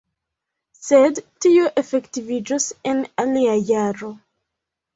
[0.77, 4.13] Sed tio efektiviĝos en alia jaro.